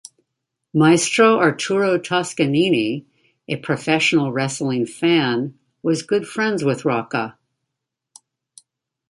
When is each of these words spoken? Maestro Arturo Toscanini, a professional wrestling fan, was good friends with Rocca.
Maestro 0.73 1.37
Arturo 1.37 1.95
Toscanini, 1.99 3.05
a 3.47 3.57
professional 3.57 4.31
wrestling 4.31 4.87
fan, 4.87 5.59
was 5.83 6.01
good 6.01 6.27
friends 6.27 6.63
with 6.63 6.85
Rocca. 6.85 7.37